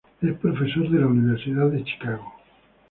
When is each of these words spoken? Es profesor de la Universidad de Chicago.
Es 0.19 0.33
profesor 0.39 0.89
de 0.89 0.97
la 0.97 1.05
Universidad 1.05 1.69
de 1.69 1.83
Chicago. 1.83 2.33